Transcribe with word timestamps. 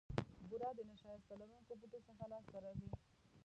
بوره 0.49 0.69
د 0.77 0.79
نیشاسته 0.89 1.33
لرونکو 1.39 1.73
بوټو 1.79 1.99
څخه 2.07 2.23
لاسته 2.31 2.57
راځي. 2.63 2.87